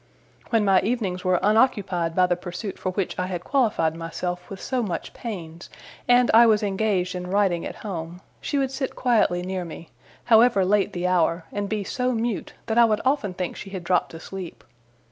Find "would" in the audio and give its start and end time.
8.57-8.71, 12.85-13.01